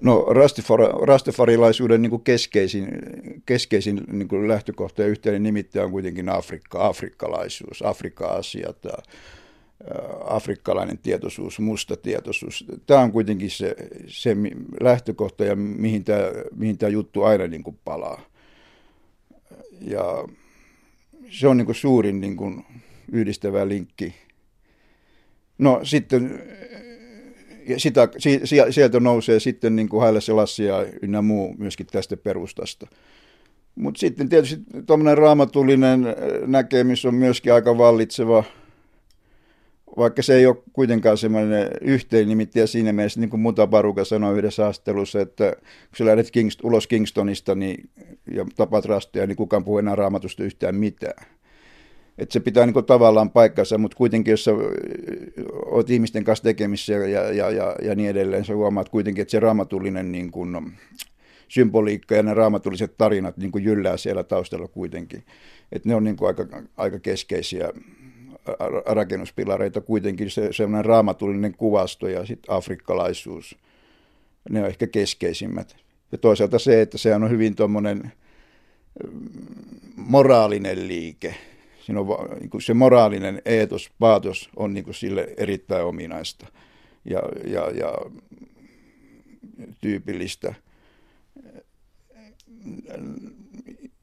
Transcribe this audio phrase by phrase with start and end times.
[0.00, 2.88] No Rastafari, rastafarilaisuuden niin keskeisin,
[3.46, 8.86] keskeisin niin lähtökohta ja yhteinen nimittäjä on kuitenkin Afrikka, afrikkalaisuus, Afrikka-asiat,
[10.24, 12.64] afrikkalainen tietoisuus, musta tietoisuus.
[12.86, 13.76] Tämä on kuitenkin se,
[14.06, 14.36] se
[14.80, 16.22] lähtökohta ja mihin tämä,
[16.56, 18.20] mihin tämä juttu aina niin kuin palaa.
[19.80, 20.24] Ja
[21.30, 22.64] se on niin kuin suurin niin kuin
[23.12, 24.14] yhdistävä linkki.
[25.58, 26.42] No sitten
[27.68, 28.08] ja sitä,
[28.70, 30.72] sieltä nousee sitten niin kuin Haile Selassie
[31.02, 32.86] ynnä muu myöskin tästä perustasta.
[33.74, 36.06] Mutta sitten tietysti tuommoinen raamatullinen
[36.46, 38.44] näkemys on myöskin aika vallitseva,
[39.96, 44.62] vaikka se ei ole kuitenkaan semmoinen yhteen nimittäjä siinä mielessä, niin kuin Mutabaruka sanoi yhdessä
[44.62, 47.90] haastattelussa, että kun sä lähdet Kingst- ulos Kingstonista niin,
[48.34, 51.26] ja tapat rasteja, niin kukaan puhuu enää raamatusta yhtään mitään
[52.18, 54.50] että se pitää niin tavallaan paikkansa, mutta kuitenkin jos sä
[55.66, 59.40] oot ihmisten kanssa tekemissä ja, ja, ja, ja niin edelleen, sä huomaat kuitenkin, että se
[59.40, 60.72] raamatullinen niin kuin,
[61.48, 65.22] symboliikka ja ne raamatulliset tarinat niin kuin jyllää siellä taustalla kuitenkin.
[65.72, 67.72] Että ne on niin kuin aika, aika keskeisiä
[68.86, 73.56] rakennuspilareita kuitenkin, se semmoinen raamatullinen kuvasto ja sitten afrikkalaisuus,
[74.50, 75.76] ne on ehkä keskeisimmät.
[76.12, 78.12] Ja toisaalta se, että se on hyvin tuommoinen
[79.96, 81.34] moraalinen liike,
[81.88, 86.46] siinä on niin kuin se moraalinen eetos, paatos on niin kuin sille erittäin ominaista
[87.04, 87.94] ja, ja, ja
[89.80, 90.54] tyypillistä.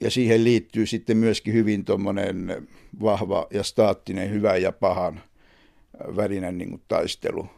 [0.00, 2.68] Ja siihen liittyy sitten myöskin hyvin tuommoinen
[3.02, 5.20] vahva ja staattinen hyvä ja pahan
[6.16, 7.48] välinen niin kuin taistelu.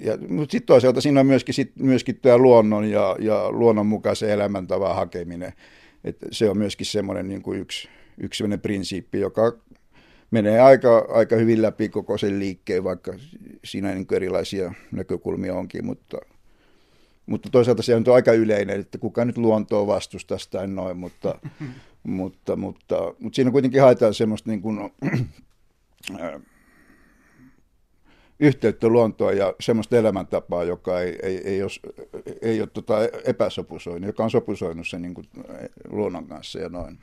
[0.00, 4.94] ja, mutta sitten toisaalta siinä on myöskin, sit, myöskin tämä luonnon ja, ja luonnonmukaisen elämäntavan
[4.94, 5.52] hakeminen
[6.04, 7.88] et se on myöskin semmoinen niin kuin yksi,
[8.18, 9.52] yksi semmoinen prinsiippi, joka
[10.30, 13.14] menee aika, aika hyvin läpi koko sen liikkeen, vaikka
[13.64, 16.18] siinä niin erilaisia näkökulmia onkin, mutta,
[17.26, 21.38] mutta toisaalta se on aika yleinen, että kuka nyt luontoa vastustaa tai noin, mutta,
[22.02, 24.90] mutta, mutta, mutta siinä kuitenkin haetaan semmoista niin kuin,
[28.40, 31.70] yhteyttä luontoon ja semmoista elämäntapaa, joka ei, ei, ei ole,
[32.42, 35.26] ei ole tota epäsopusoinut, joka on sopusoinut sen niin kuin
[35.88, 36.98] luonnon kanssa ja noin.